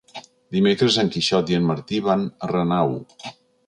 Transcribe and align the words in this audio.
Dimecres 0.55 0.97
en 1.03 1.13
Quixot 1.17 1.53
i 1.53 1.59
en 1.61 1.69
Martí 1.71 2.03
van 2.11 2.27
a 2.49 2.53
Renau. 2.57 3.01